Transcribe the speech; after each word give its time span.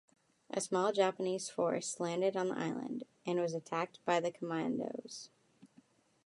A 0.49 0.59
small 0.59 0.91
Japanese 0.91 1.47
force 1.51 1.99
landed 1.99 2.35
on 2.35 2.47
the 2.49 2.57
island, 2.57 3.03
and 3.23 3.39
was 3.39 3.53
attacked 3.53 4.03
by 4.03 4.19
the 4.19 4.31
commandos. 4.31 5.29